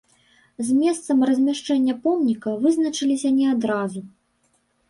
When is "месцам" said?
0.77-1.17